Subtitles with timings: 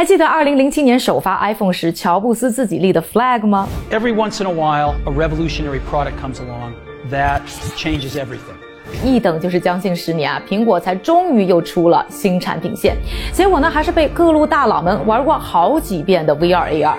[0.00, 6.72] 还记得二零零七年首发 iPhone 时，乔布斯自己立的 flag 吗？Every once in a while, a revolutionary product comes along
[7.10, 7.42] that
[7.76, 8.56] changes everything.
[9.04, 12.96] 一等就是将近十年啊，苹果才终于又出了新产品线，
[13.34, 16.94] 结果呢，还是被各路大佬们玩过好几遍的 VR AR。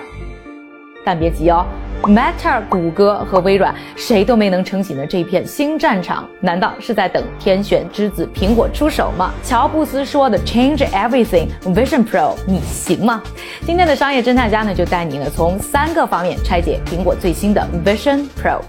[1.04, 1.66] 但别急哦。
[2.02, 9.32] Meta、谷歌和微软谁都没能撑起的这片新战场，难道是在等天选之子苹果出手吗？
[9.42, 13.22] 乔布斯说的 Change Everything Vision Pro，你行吗？
[13.66, 18.60] 今天的商业侦探家呢，就带你呢从三个方面拆解苹果最新的 Vision Pro。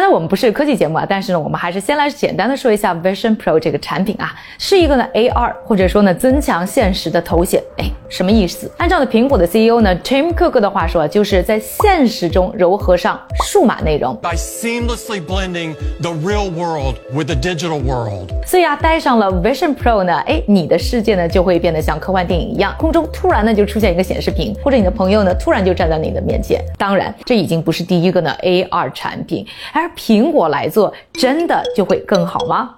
[0.00, 7.62] 然我们不是科技节目啊，但是呢，我们还是先来简单的说一下 Vision Pro 这个产品啊，是一个呢 AR 或者说呢增强现实的头显。
[7.78, 8.70] 哎，什么意思？
[8.78, 14.16] 按照呢苹果的 CEO 呢 Tim Cook 的话说啊，就是在现实中糅合上数码内容。
[14.22, 18.30] By seamlessly blending the real world with the digital world。
[18.46, 26.62] 所以啊，戴上了 Vision Pro 呢，哎，你的世界呢就会变得像科幻电影一样，空中突然呢就出现一个显示屏，或者你的朋友呢突然就站在你的面前。
[26.78, 29.46] 当然，这已经不是第一个呢 AR 产品。
[29.72, 32.76] 而苹果来做，真的就会更好吗？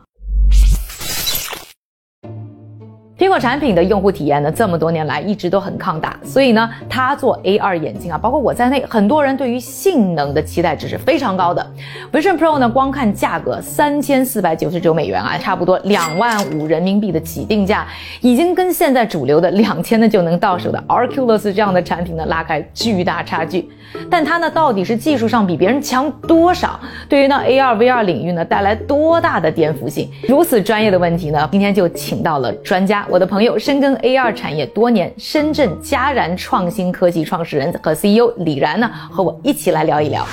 [3.33, 11.66] 果产品的用户体验呢，这么多年来一直都很抗打，所以呢，它做 AR 眼镜啊，包括我在内，很多人对于性能的期待值是非常高的。
[12.12, 17.86] Vision Pro 呢，光看价格三千四百九十九美元啊，差不多两万五人民币的起定价，
[18.20, 23.66] 已经跟现在主流的两千呢就能到手的 Oculus 这样的产品呢拉开巨大差距。
[24.10, 26.78] 但它呢，到底是技术上比别人强多少？
[27.08, 30.10] 对于呢 AR VR 领域呢带来多大的颠覆性？
[30.28, 33.06] 如此专业的问题呢，今天就请到了专家。
[33.08, 40.27] 我的朋友深耕 AR 产业多年，深圳佳然创新科技创始人和 CEO 李然呢，和我一起来聊一聊。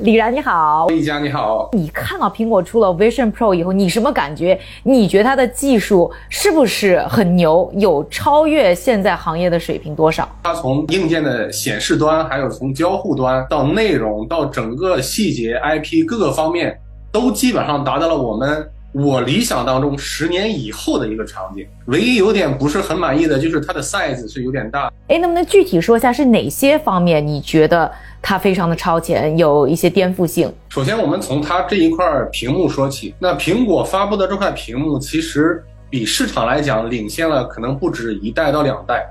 [0.00, 1.70] 李然你好，一佳你好。
[1.72, 4.58] 你看到苹果出了 Vision Pro 以后，你什么感觉？
[4.82, 7.70] 你觉得它的技术是不是很牛？
[7.76, 10.28] 有超越现在行业的水平多少？
[10.42, 16.76] 它从硬件的显示端，还有从交互端到内容，到整个细节 IP 各个方面，
[17.12, 18.68] 都基本上达到了我们。
[18.92, 24.92] 我理想当中十年以后的一个场景，唯一有点不是很满意的就是它的 size 是有点大。
[25.08, 30.52] 哎，能不能具体说一下是哪些方面你觉得它非常的超前，有一些颠覆性？
[30.68, 33.14] 首先，我们从它这一块屏幕说起。
[33.18, 39.08] 那苹果发布的这块屏幕，其实比市场来讲领先了可能不止一代到两代。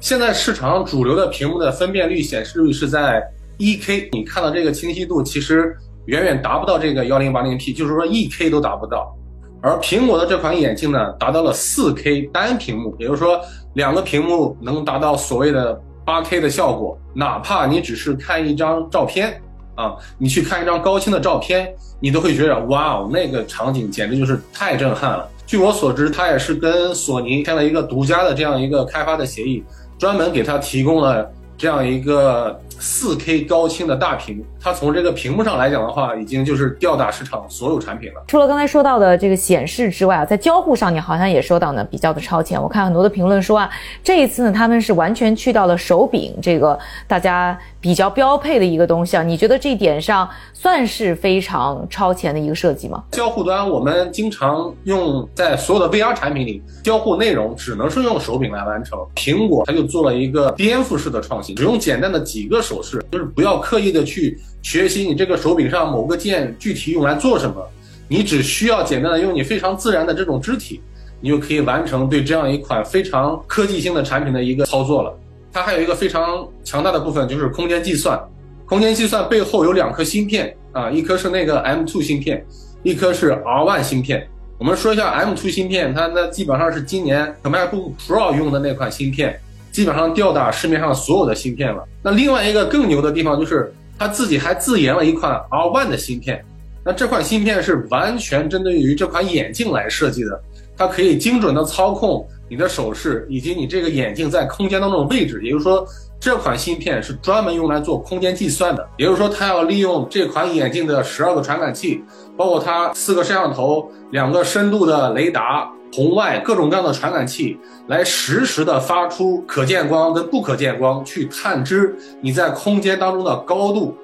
[0.00, 3.22] 现在市场主流的屏幕的分辨率、显示率是在
[3.56, 5.74] 一 K，你看到这个清晰度其实。
[6.06, 9.14] 远远达不到这个幺零八零 P，就是说一 K 都达不到。
[9.62, 13.40] 而苹果的这款眼镜呢，达到了四 K 单屏幕，也就是说
[13.74, 16.98] 两个屏幕能达到所谓的八 K 的效果。
[17.14, 19.40] 哪怕你只是看一张照片
[19.74, 25.26] 啊，你去看一张高清的照片，你都会觉得哇哦，那个场景简直就是太震撼了。
[25.46, 29.64] 据我所知，它也是跟索尼签了一个独家的这样一个开发的协议，
[29.98, 31.30] 专门给它提供了。
[31.56, 38.22] 这样一个四 K 高清的大屏，它从这个屏幕上来讲的话，已经就是吊打市场所有产品了。
[38.28, 42.60] 除了刚才说到的这个显示之外啊，在交互上你好像也说到呢比较的超前。
[42.60, 43.70] 我看很多的评论说啊，
[44.02, 49.22] 这一次呢他们是完全去到了手柄这个大家比较标配的一个东西啊。
[49.22, 53.02] 你觉得这一点上算是非常超前的一个设计吗？
[53.12, 58.98] 交互端我们经常用在所有的 VR 产品里，交互内容只能是用手柄来完成。
[59.14, 61.54] 苹果它就做了一个颠覆式的创新。
[61.54, 67.62] 只用简单的几个手势，就是不要刻意的去学习你这个手柄上某个键具体用来做什么，
[68.08, 70.80] 你只需要简单的用你非常自然的这种肢体，
[71.20, 75.14] 你就可以完成对这样一款非常科技性的产品的一个操作了。
[75.52, 78.18] 它还有一个非常强大的部分就是空间计算，
[78.66, 82.44] 空间计算背后有两颗芯片啊，一颗是那个 M2 芯片，
[82.82, 84.26] 一颗是 R1 芯片。
[84.58, 89.38] 我们说一下 M2 芯片，它那基本上是今年 MacBook Pro 用的那款芯片。
[89.74, 91.82] 基本上吊打市面上所有的芯片了。
[92.00, 96.44] 那另外一个更牛的地方就是，他自己还自研了一款 R One 的芯片。
[96.84, 100.40] 那这款芯片是完全针对于这款眼镜来设计的，
[100.76, 105.40] 它可以精准的操控你的手势以及你这个眼镜在空间当中的位置。
[105.42, 105.84] 也就是说，
[106.20, 108.88] 这款芯片是专门用来做空间计算的。
[108.96, 112.00] 也就是说，它要利用这款眼镜的十二个传感器，
[112.36, 115.68] 包括它四个摄像头、两个深度的雷达。
[115.94, 117.56] 红外各种各样的传感器
[117.86, 123.96] 来实时的发出可见光跟不可见光，去探知你在空间当中的高度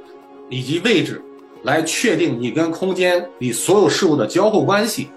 [0.48, 1.20] 以及位置，
[1.64, 5.08] 来确定你跟空间里所有事物的交互关系。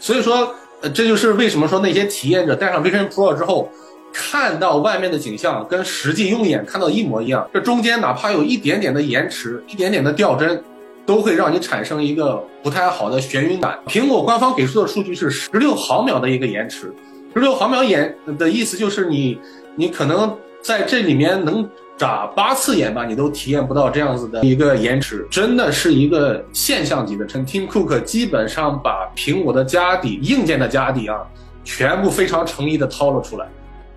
[0.00, 3.68] 所以说，呃，这就是为什么说那些体验者戴上 Vision Pro 之后，
[4.10, 10.64] 看到外面的景象跟实际用眼看到一模一样，这中间哪怕有一点点的延迟，一点点的掉帧，
[11.04, 13.78] 都会让你产生一个不太好的眩晕感。
[13.86, 16.92] 苹果官方给出的数据是十六毫秒的一个延迟，
[17.34, 19.38] 十六毫秒延的意思就是你
[19.76, 27.26] 你可能在这里面能眨八次眼吧，你都体验不到这样子的一个延迟，真的是一个现象级的。
[27.26, 27.44] 称。
[27.46, 31.18] Tim Cook 基本上把苹果的家底硬件的家底啊，
[31.64, 33.46] 全部非常诚意的掏了出来。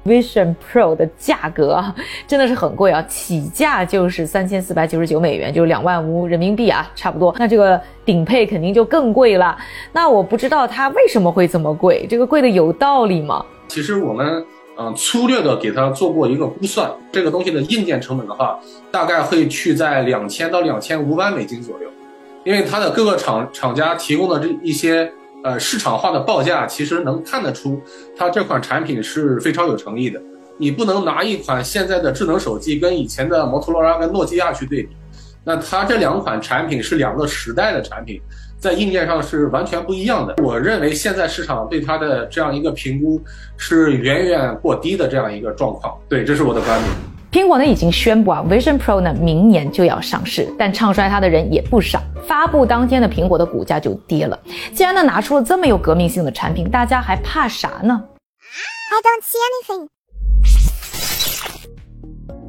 [0.05, 1.93] Vision Pro 的价格啊，
[2.27, 7.35] 真的是很贵啊，起价就是三千四百九十九美元，就是两万五人民币啊，差不多。
[7.39, 9.57] 那这个顶配肯定就更贵了。
[9.91, 13.43] 那我不知道它为什么会这么贵，这个贵的有道理吗？
[13.67, 14.45] 其实我们
[14.77, 18.59] 嗯粗略的给它做过一个估算，这个东西的硬件成本的话，
[18.91, 21.89] 大概会去在两千到两千五百美金左右，
[22.43, 25.11] 因为它的各个厂厂家提供的这一些。
[25.45, 27.79] 呃，市场化的报价其实能看得出，
[28.17, 30.19] 它这款产品是非常有诚意的。
[30.57, 34.89] 你不能拿一款现在的智能手机跟以前的摩托罗拉跟诺基亚去对比，
[35.43, 38.19] 那它这两款产品是两个时代的产品，
[38.57, 40.33] 在硬件上是完全不一样的。
[40.41, 43.21] 我认为现在市场对它的这样一个评估
[43.55, 45.95] 是远远过低的这样一个状况。
[46.09, 47.14] 对，这是我的观点。
[47.35, 52.01] 苹果呢已经宣布啊，Vision Pro 呢明年就要上市，但唱衰它的人也不少。
[52.25, 54.39] 发布当天的苹果的股价就跌了。
[54.73, 58.01] 既然呢拿出了这么有革命性的产品，大家还怕啥呢
[58.89, 59.87] ？I don't see anything。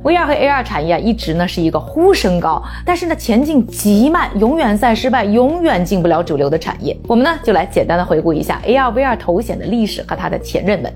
[0.04, 6.96] VR 和 AR 产业啊一直呢是一个呼声高，但是呢前进极慢，永远在失败，永远进不了主流的产业。
[7.08, 10.94] 我们呢就来简单的回顾一下 AR VR 头显的历史和它的前任们。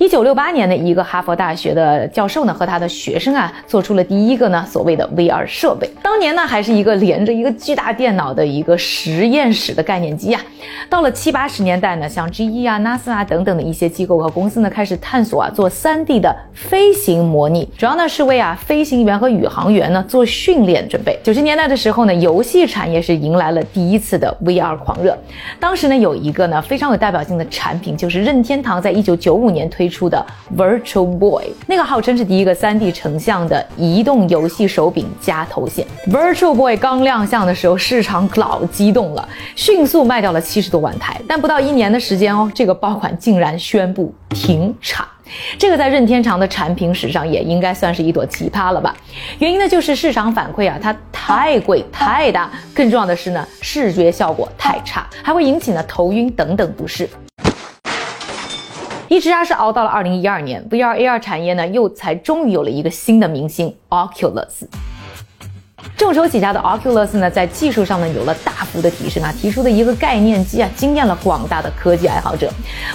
[0.00, 5.86] 一九六八年的一个哈佛大学的教授呢，和他的学生啊，做出了第一个呢所谓的 VR 设备。
[6.02, 10.40] 当年呢，还是一个连着一个巨大电脑的一个实验室的概念机啊。
[10.88, 21.18] 到了七八十年代呢，像 GE 啊、NASA 啊等等的一些机构和公司呢，开始探索啊做 3D 的飞行模拟，主要呢是为啊飞行员和宇航员呢做训练准备。
[21.22, 25.14] 九十年代的时候呢，游戏产业是迎来了第一次的 VR 狂热。
[25.58, 29.89] 当时呢，有一个呢非常有代表性的产品，就是任天堂在一九九五年推。
[29.90, 30.24] 出的
[30.56, 35.84] Virtual Boy，那个号称是第一个 3D 成像的移动游戏手柄加头显。
[36.06, 41.20] Virtual Boy 刚亮相的时候，市场老激动了，迅速卖掉了七十多万台。
[41.26, 45.06] 但不到一年的时间哦，这个爆款竟然宣布停产。
[45.56, 48.96] 这个在任天堂的产品史上也应该算是一朵奇葩了吧？
[49.38, 57.08] 原因呢就是市场反馈啊，它太贵太大，更重要的是呢，视觉效果太差，还会引起呢头晕等等不适。
[59.10, 64.68] 一直啊是熬到了二零一二年，VR AR 产业呢又才终于有了一个新的明星 Oculus。
[65.96, 72.48] 众筹起家的 Oculus 呢，在技术上呢有了大幅的提升啊，提出的一个概念机啊，惊艳了广大的科技爱好者。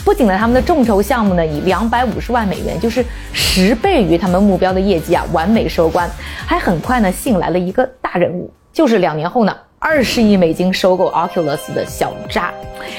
[0.05, 3.03] 不仅呢，他们的众筹项目呢以两百五十万美元，就是
[3.33, 6.09] 十倍于他们目标的业绩啊，完美收官，
[6.45, 9.53] 还很快呢吸引来了一个大人物，就是两年后呢。
[9.87, 12.51] 二十亿美金收购 Oculus 的小扎，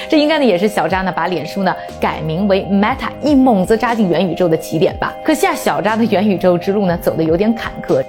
[0.08, 5.12] 这应该呢也是小扎呢把脸书呢改名为 Meta，一猛子扎进元宇宙的起点吧。
[5.24, 8.00] 可惜啊，小扎的元宇宙之路呢走的有点坎坷。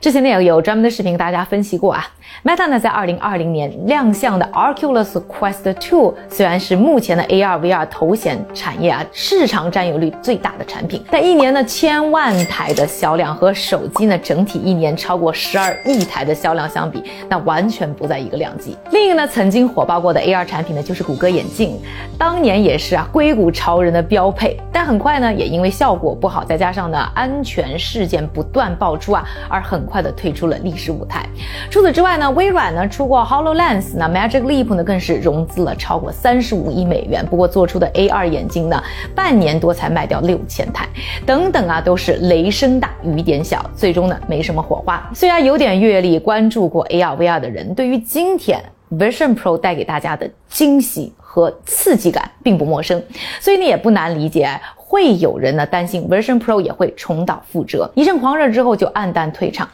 [0.00, 2.08] 之前呢也有专门的视频给，大家分析过啊。
[2.44, 18.76] Meta 呢在二零二零年亮相的 Oculus Quest 2，虽然是目前的 AR VR 头显产业啊市场占有率最大的产品，但一年呢千万台的销量和手机呢整体一年超过十二亿台的销量相比，那完全不在一个量级。
[18.90, 21.78] 另一个呢曾经火爆过的 AR 产品呢就是谷歌眼镜，
[22.18, 31.24] 当年也是啊硅谷潮人的标配，但很快呢也因为效果不好，再加上呢安全事件不断爆出啊，而很快的退出了历史舞台。
[31.70, 32.21] 除此之外呢。
[32.22, 37.26] 那微软呢出过 Hololens，那 Magic Leap 呢更是融资了超过三十五亿美元。
[37.26, 38.80] 不过做出的 AR 眼镜呢，
[39.12, 40.88] 半年多才卖掉六千台，
[41.26, 45.04] 等等啊，都是雷声大雨点小，最终呢没什么火花。
[45.12, 48.62] 虽然有点阅历，关注过 AR VR 的人，对于今天
[48.92, 53.02] Vision Pro 带给大家的惊喜和刺激感并不陌生，
[53.40, 59.68] 所以呢也不难理解，会有人呢担心 Vision Pro 也会重蹈覆辙，一阵狂热之后就黯淡退场。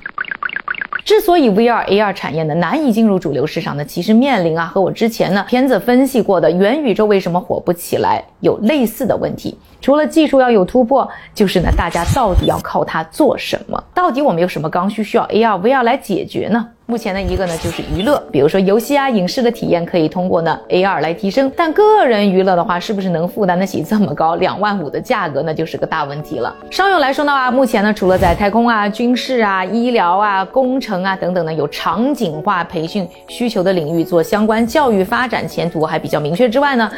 [1.09, 9.57] 之所以 VR AR 产业呢难以进入主流市场呢，其实面临啊和我之前呢片子分析过的元宇宙为什么火不起来有类似的问题。
[9.81, 13.83] 除了技术要有突破，就是呢大家到底要靠它做什么？
[13.95, 16.69] 到底我们有什么刚需需要 AR VR 来解决呢？
[16.91, 26.57] 目前的一个呢就是娱乐，比如说游戏啊、影视的体验可以通过呢 AR 来提升，但个人娱乐的话，是不是能负担得起这么高两万五的价格，那就是个大问题了。
[26.71, 36.91] 商用来说的话，目前呢除了在太空啊、军事啊、医疗啊、工程啊等等呢有场景化培训需求的领域做相关教育发展前途还比较明确之外呢，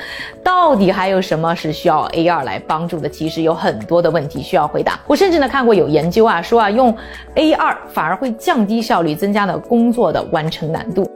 [0.44, 3.08] 到底还有什么是需要 AR 来帮助的？
[3.08, 5.00] 其实有很多的问题需要回答。
[5.08, 6.96] 我甚至呢看过有研究啊说啊用
[7.34, 11.10] AR 反而会降低效率，增加了工工作的完成难度。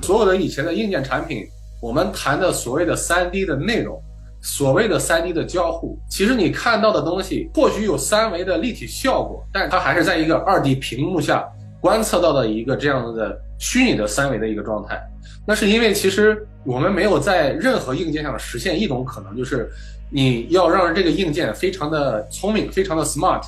[0.00, 1.44] 所有的以前的硬件产品，
[1.82, 4.02] 我们谈的所谓的三 D 的内容，
[4.40, 11.46] 所谓的三 D 的交互，其实你看到的东西或许有三维的立体效果，但它还是在一个二 D 屏幕下
[11.82, 14.98] 观测到的一个这样的虚拟的三维的一个状态。
[15.46, 19.70] 那是因为其实我们没有在任何硬件上实现一种可能，就是
[20.10, 23.42] 你要让这个硬件非常的聪明，非常的 smart，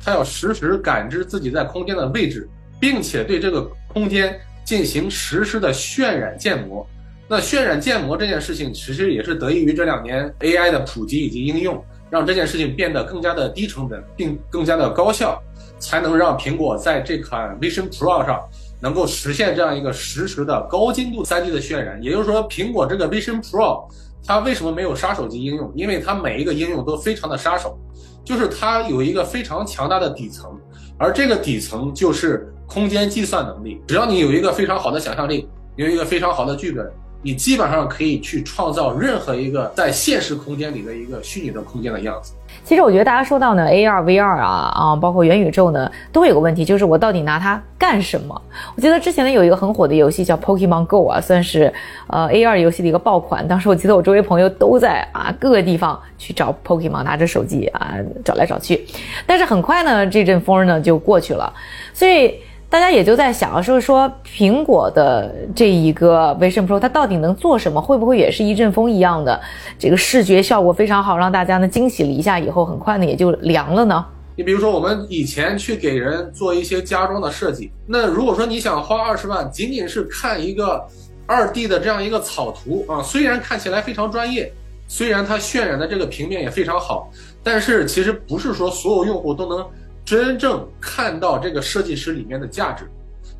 [0.00, 2.48] 它要实时感知自己在空间的位置。
[2.80, 6.86] 并且对这个空间进行实时的渲染建模。
[7.30, 15.38] 那渲染建模这件事情，其实也是得益于这两年 AI 的普及以及应用，让这件事情变得更加的低成本，并更加的高效，
[15.78, 18.40] 才能让苹果在这款 Vision Pro 上
[18.80, 22.02] 能够实现这样一个实时的高精度 3D 的渲染。
[22.02, 23.86] 也就是说，苹果这个 Vision Pro
[24.24, 25.70] 它为什么没有杀手级应用？
[25.76, 27.78] 因为它每一个应用都非常的杀手，
[28.24, 30.58] 就是它有一个非常强大的底层，
[30.98, 32.50] 而这个底层就是。
[32.68, 36.86] 空间计算能力，只要你有一个非常好的想象力，有一个非常好的剧本，
[37.22, 42.34] 你基本上可以去创造任何一个在现实空间里的一个虚拟的空间的样子。
[42.64, 48.38] 其实我觉得大家说到呢，AR、VR 啊啊，包括元宇宙呢，都有个问题，就是我到底拿它干什么？
[48.76, 51.72] 我记得之前呢有一个很火的游戏叫 Pokemon Go 啊，算是
[52.08, 53.46] 呃 AR 游戏的一个爆款。
[53.48, 58.86] 当时我记得我周围朋友都在啊各个地方去找 Pokemon，拿着手机啊找来找去。
[59.26, 61.50] 但是很快呢，这阵风呢就过去了，
[61.94, 62.34] 所以。
[62.70, 67.80] 大家也就在想，说说苹果的这一个 Vision Pro，它到底能做什么？
[67.80, 69.40] 会不会也是一阵风一样的，
[69.78, 74.04] 这个视觉效果非常好，让大家呢惊喜了一下，以后很快呢也就凉了呢？
[74.36, 80.86] 你比如说，我们以前去给人做一些家装的设计，那如果说你想花二十万，仅仅是看一个
[81.26, 84.52] 二 D 的这样一个草图啊，虽然看起来非常专业，
[84.86, 87.10] 虽然它渲染的这个平面也非常好，
[87.42, 89.66] 但是其实不是说所有用户都能。
[90.08, 92.90] 真正看到这个设计师里面的价值，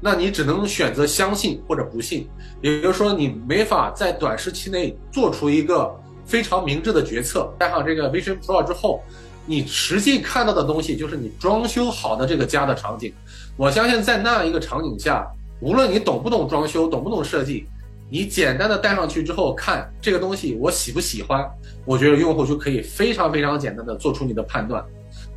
[0.02, 2.28] 那你只能选择相信或者不信。
[2.60, 5.90] 也就是说，你没法在短时期内做出一个
[6.26, 7.50] 非常明智的决策。
[7.58, 9.02] 带上这个 Vision Pro 之后，
[9.46, 13.14] 你实际看到的东西就是你装修好的这个家的场景。
[13.56, 15.26] 我相信在那样一个场景下，
[15.60, 17.64] 无论你懂不懂装修，懂不懂设计，
[18.10, 21.50] 你简单的戴上去之后看这个东西我喜不喜欢，
[21.87, 24.84] 我觉得用户就可以非常非常简单的做出你的判断。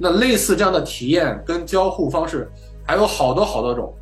[0.02, 2.50] 那类似这样的体验跟交互方式
[2.84, 3.94] 还有好多好多种，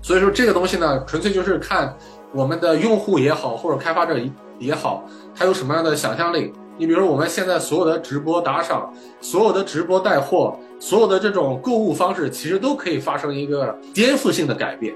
[0.00, 1.96] 所以说这个东西呢，纯粹就是看
[2.32, 4.16] 我们的用户也好，或者开发者
[4.60, 5.04] 也好，
[5.34, 6.52] 他有什么样的想象力。
[6.78, 14.94] 你比如我们现在所有的直播打赏，所有的直播带货，所有的这种购物方式，其实都可以发生一个颠覆性的改变。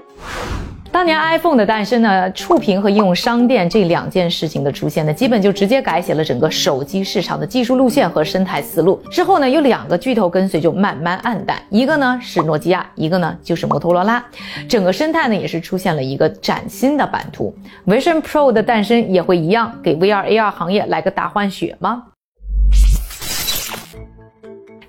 [0.91, 9.01] 当年 iPhone 的诞生呢，触屏和应用商店这两件事情的出现呢，基本就直接改写了整个手机市场的技术路线和生态思路。
[9.09, 14.23] 之后呢，有两个巨头跟随就慢慢暗淡，一个呢是诺基亚，一个呢就是摩托罗拉。
[14.67, 17.55] 整个生态呢也是出现了一个崭新的版图。
[17.87, 22.03] Vision Pro 的诞生也会一样给 VR AR 行业来个大换血吗？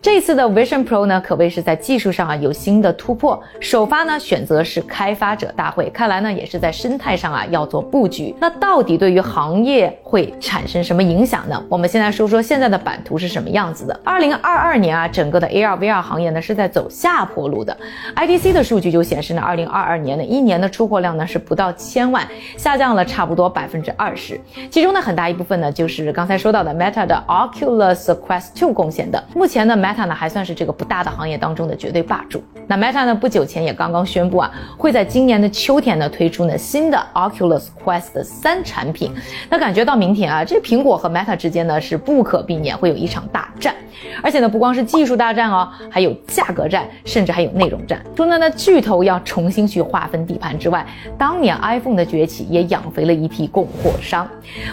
[0.03, 3.41] 这次的 Vision Pro 呢，可谓是在技术上啊有新的突破。
[3.61, 8.35] 首发呢选择是开发者大会，看来呢也是在生态上啊要做布局。
[8.41, 11.65] 那到底对于行业会产生什么影响呢？
[11.69, 14.01] 我们先来说说现在的版图是什么样子的。
[14.03, 17.77] 二零二二年啊，整个的 AR VR 行业呢是在走下坡路的。
[18.17, 24.41] IDC 的数据就显示呢，二零二二年的一年的出货量呢是不到千万，下降了差不多百分之二十。
[24.69, 29.23] 其中呢很大一部分呢就是刚才说到的 Meta 的 Oculus Quest 2贡献的。
[29.33, 32.43] 目前呢 Meta Meta 呢还算是这个不大的行业当中的绝对霸主。
[32.67, 39.13] 那 Meta 呢不久前也刚刚宣布啊，会在今年的秋天呢推出呢新的 Oculus Quest 三产品。
[39.51, 43.75] 那感觉到明天啊，这苹果和 Meta 之间呢是不可避免会有一场大战。
[44.23, 48.03] 而且呢不光是技术大战哦，还有价格战，甚至还有内容战。
[48.17, 50.87] 除了呢巨头要重新去划分地盘之外，
[51.19, 54.27] 当年 iPhone 的崛起也养肥了一批供货商。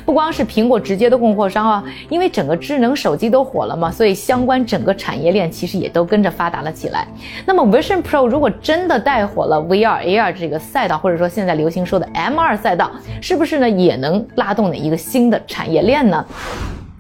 [0.06, 7.08] 不光是苹果直接的供货商啊，因为整个智能手机都火了嘛，所以相关整个产产业链其实也都跟着发达了起来。
[7.44, 16.24] 那么 Vision Pro 如果真的带火了 VR AR 这个赛道，或者说现在流行说的 MR 赛道，是不是呢也能拉动的一个新的产业链呢？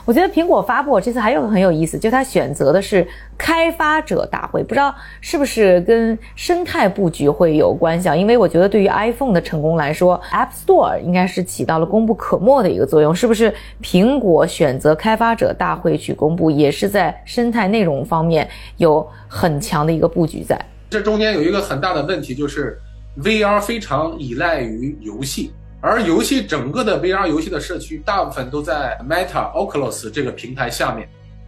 [0.09, 8.15] 我觉得苹果发布这次还有个很有意思，就它选择的是开发者大会，不知道是不是跟生态布局会有关系啊？
[8.15, 13.53] 因为我觉得对于 iPhone 的成功来说，App Store 应该是起到了功不可没的一个作用，是不是？
[13.83, 20.59] 苹果选择开发者大会去公布，也是在生态内容方面有很强的一个布局在。
[20.89, 22.79] 这中间有一个很大的问题，就是
[23.21, 25.51] VR 非常依赖于游戏。
[25.81, 31.07] 而游戏整个的 VR 游戏的社区，大部分都在 Meta Oculus 这个平台下面，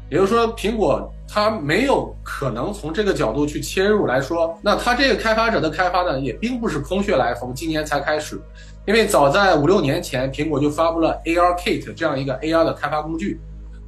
[0.09, 8.41] 也就是说，苹果它没有可能从这个角度去切入来说，那它这个开发者的开发呢，也并不是空穴来风，今年才开始，
[8.85, 13.37] 因为早在五六年前，苹果就发布了 AR Kit 这样一个 AR 的开发工具，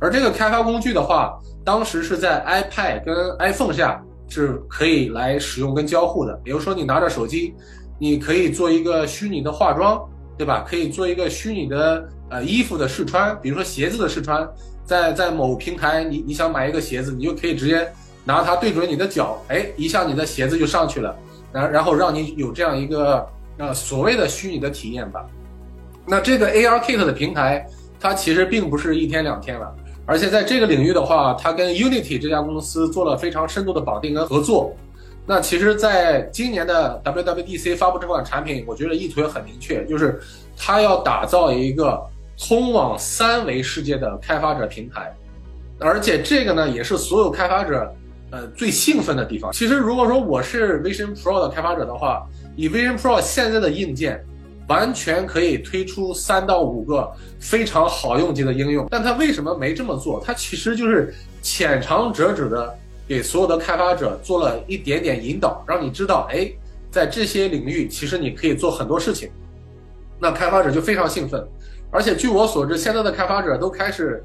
[0.01, 7.53] 而这个开发工具的话，当时是在 iPad 跟 iPhone 下是可以来使用跟交互的，比如说你拿着手机，
[7.97, 10.05] 你可以做一个虚拟的化妆。
[10.37, 10.65] 对吧？
[10.67, 14.47] 可以做一个虚拟的呃衣服的试穿，比如说鞋子的试穿，
[14.83, 17.87] 在在某平台，你你想买一个鞋子，你就可以直接
[18.25, 21.15] 拿它对准你的脚，哎，一下你的鞋子就上去了，
[21.51, 25.25] 然然后让你有这样一个呃所谓的虚拟的体验吧。
[26.05, 27.65] 那这个 AR Kit 的平台，
[27.99, 29.73] 它其实并不是一天两天了，
[30.05, 34.75] 而且在这个领域的话，它跟 Unity 这家公司做了非常深度的绑定跟合作。
[35.25, 40.19] 那其实，在今年的 WWDC 发布这款产品，我觉得意图也很明确，就是
[40.57, 41.97] 它要打造一个
[42.37, 45.15] 通往三维世界的开发者平台，
[45.79, 47.89] 而且这个呢，也是所有开发者
[48.31, 49.49] 呃最兴奋的地方。
[49.53, 52.27] 其实，如果说我是 Vision Pro 的开发者的话，
[52.57, 54.21] 以 Vision Pro 现在的硬件，
[54.67, 58.85] 完全可以推出三到五个非常好用级的应用。
[58.91, 60.21] 但它为什么没这么做？
[60.21, 62.77] 它其实就是浅尝辄止的。
[63.07, 66.49] 给所有的开发者做了一点点引导，让你知道，哎，
[66.89, 69.29] 在这些领域其实你可以做很多事情。
[70.19, 71.45] 那开发者就非常兴奋，
[71.91, 74.23] 而且据我所知，现在的开发者都开始，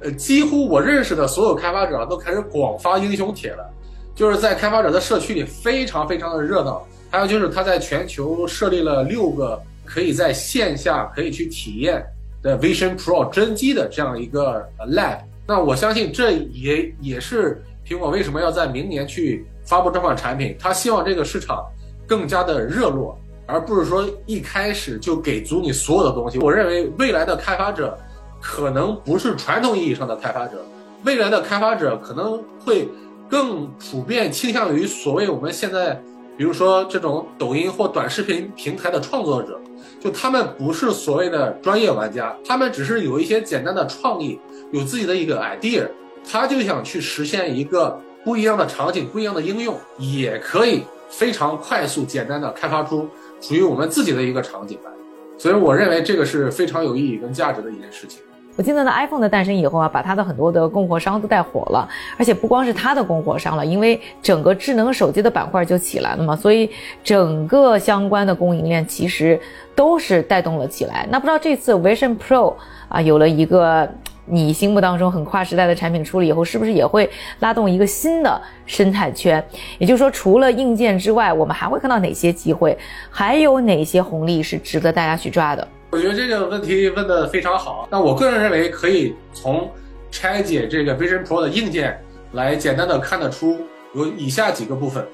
[0.00, 3.70] 呃，几乎我认识的所有开发者都开始广发英雄帖了，
[4.14, 6.86] 就是在开发者的社区里非常非常的热闹。
[7.10, 12.02] 还有就是他在全球设立了六个可以在线下可以去体验
[12.42, 15.18] 的 Vision Pro 真机的这样一个 lab。
[15.46, 17.62] 那我相信这也也是。
[17.86, 20.56] 苹果为什么要在明年去发布这款产品？
[20.58, 21.64] 他希望这个市场
[22.06, 26.38] 更加的热络，而不是说一开始就给足你所有的东西。
[26.38, 27.98] 我认为未来的开发者
[28.40, 30.64] 可能不是传统意义上的开发者，
[31.04, 32.88] 未来的开发者可能会
[33.28, 36.00] 更普遍倾向于所谓我们现在，
[36.38, 39.60] 比如说这种抖音或短视频平台的创作者，
[40.00, 44.38] 就他们不是所谓的专业玩家，他们只是有一些简单的创意，
[44.72, 45.86] 有自己的一个 idea。
[46.26, 53.08] 他就想去实现一个不一样的场景、不一样的应用，也可以非常快速、简单的开发出
[53.40, 54.90] 属于我们自己的一个场景来。
[55.36, 58.20] 所以，我认为这个是非常有意义跟价值的一件事情。
[58.56, 66.70] 我记得呢，iPhone 的诞生以后啊，把它的很多的供货商都带火了，而且不光是它的供货商了，因为整个智能手机的板块就起来了嘛，所以
[67.02, 69.38] 整个相关的供应链其实
[69.74, 71.06] 都是带动了起来。
[71.10, 72.54] 那不知道这次 Vision Pro
[72.88, 73.86] 啊，有了一个。
[74.26, 77.08] 你心目当中很跨时代的产品出了以后，是不是也会
[77.40, 79.44] 拉动一个新的生态圈？
[79.78, 82.76] 也就是说，除了硬件之外，我们还会看到哪些机会？
[83.10, 85.68] 还有哪些红利是值得大家去抓的？
[85.90, 87.86] 我觉得这个问题问得非常好。
[87.90, 89.70] 那我个人认为，可以从
[90.10, 91.98] 拆解这个 Vision Pro 的硬件
[92.32, 93.58] 来简单的看得出
[93.94, 95.06] 有以下几个部分。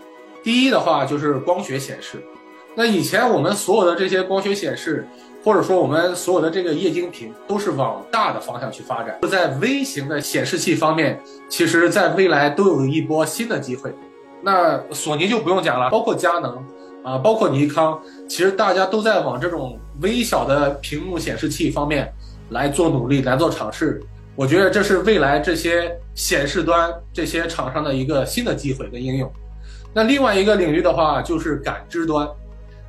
[0.44, 2.22] 第一的话就是光学显示。
[2.74, 5.06] 那以前我们所有的这些光学显示。
[5.42, 9.18] 或者说，我们所有的这个液晶屏都是往大的方向去发展。
[9.30, 13.94] 在微型的显示器方面，其实在未来都有一波新的机会。
[14.42, 16.56] 那索尼就不用讲了，包括佳能
[17.02, 17.98] 啊，包括尼康，
[18.28, 22.12] 其实大家都在往这种微小的屏幕显示器方面
[22.50, 24.02] 来做努力，来做尝试。
[24.36, 29.30] 我觉得这是未来这些显示端这些厂商的一个新的机会跟应用。
[29.92, 32.28] 那另外一个领域的话，就是感知端。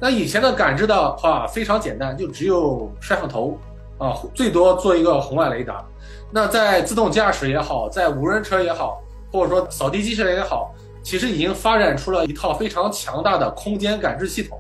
[0.02, 3.56] 那以前的感知的话非常简单，就只有摄像头，
[4.00, 5.86] 啊，最多做一个红外雷达。
[6.32, 9.00] 那在自动驾驶也好，在无人车也好，
[9.32, 14.60] 或者说扫地机器人也好，其实已经发展出了一套非常强大的空间感知系统。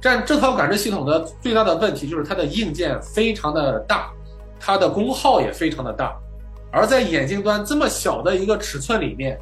[0.00, 4.12] 但这套感知系统的最大的问题就是它的硬件非常的大，
[4.60, 6.16] 它的功耗也非常的大。
[6.70, 9.36] 而在眼镜端这么小的一个尺寸里面，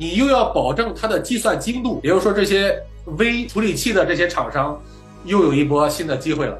[0.00, 2.76] 你又要保证它的计算精度，也就是说这些。
[3.18, 4.80] 微处理器的这些厂商
[5.24, 6.56] 又有一波新的机会了。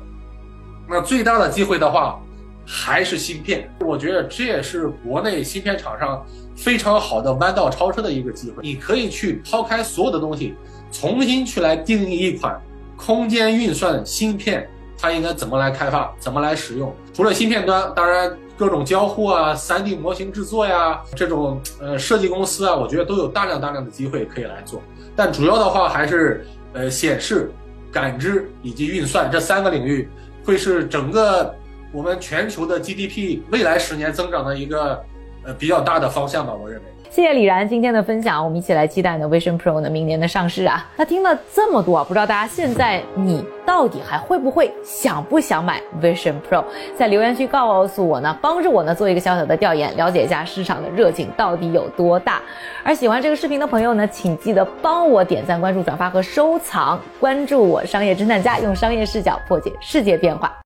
[0.88, 2.18] 那最大的机会的话，
[2.66, 3.70] 还是芯片。
[3.80, 6.26] 我觉得这也是国内芯片厂商
[6.56, 8.56] 非常好的弯道超车的一个机会。
[8.62, 10.54] 你可以去抛开所有的东西，
[10.90, 12.60] 重新去来定义一款
[12.96, 14.68] 空间运算芯片
[15.00, 16.94] 它应该怎么来开发，怎么来使用。
[17.14, 24.82] 除了芯片端，当然各种交互啊、3D 模型制作呀，这种呃设计公司啊，我觉得都有大量大量的机会可以来做。
[25.16, 27.50] 但主要的话还是呃显示、
[27.90, 30.08] 感知以及运算这三个领域，
[30.44, 31.54] 会是整个
[31.92, 35.02] 我们全球的 GDP 未来十年增长的一个
[35.44, 36.84] 呃比较大的方向吧，我认为。
[37.10, 40.88] 谢谢李然今天的分享，我们一起来期待呢 Vision Pro 呢明年的上市啊。
[40.96, 46.62] 那听了这么多啊，不知道大家现在你到底还会不会想不想买 Vision Pro？
[46.96, 52.40] 在留言区告诉我呢，帮助我呢做一个小小的调研，了解一下市场的热情到底有多大。
[52.84, 60.56] 而喜欢这个视频的朋友呢，请记得帮我点赞、关注、转发和收藏，关注我商业侦探家，用商业视角破解世界变化。